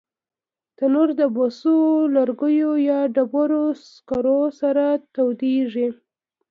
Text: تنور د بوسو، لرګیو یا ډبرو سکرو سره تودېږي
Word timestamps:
تنور 0.77 1.09
د 1.19 1.21
بوسو، 1.35 1.75
لرګیو 2.15 2.71
یا 2.89 2.99
ډبرو 3.15 3.65
سکرو 3.91 4.41
سره 4.59 4.85
تودېږي 5.13 5.87